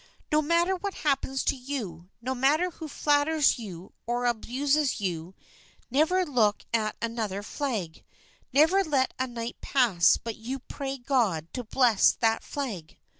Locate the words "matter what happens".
0.41-1.43